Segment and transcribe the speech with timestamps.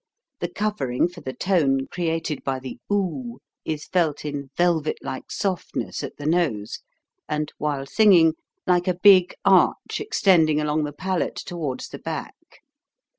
[0.39, 6.01] The covering for the tone created by the oo is felt in velvet like softness
[6.03, 6.79] at the nose
[7.29, 8.33] and, while singing,
[8.65, 12.35] like a big arch extending along the palate towards the back.